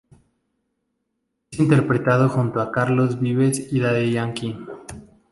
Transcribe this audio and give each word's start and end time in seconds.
Es 1.51 1.59
interpretado 1.59 2.27
junto 2.27 2.59
a 2.59 2.71
Carlos 2.71 3.19
Vives 3.19 3.71
y 3.71 3.81
Daddy 3.81 4.13
Yankee. 4.13 4.57